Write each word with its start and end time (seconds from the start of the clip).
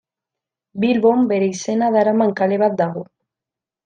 Bilbon 0.83 1.27
bere 1.31 1.49
izena 1.57 1.89
daraman 1.97 2.33
kale 2.39 2.59
bat 2.65 2.79
dago. 2.81 3.05